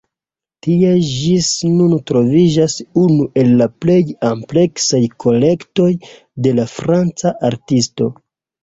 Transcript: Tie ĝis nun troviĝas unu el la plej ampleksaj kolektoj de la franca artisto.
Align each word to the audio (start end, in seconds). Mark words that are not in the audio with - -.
Tie 0.67 0.93
ĝis 1.09 1.49
nun 1.81 1.93
troviĝas 2.11 2.77
unu 3.03 3.29
el 3.43 3.53
la 3.61 3.69
plej 3.85 4.01
ampleksaj 4.33 5.03
kolektoj 5.27 5.91
de 6.49 6.59
la 6.63 6.71
franca 6.75 7.39
artisto. 7.55 8.15